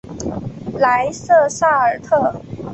[0.79, 2.41] 莱瑟萨尔特。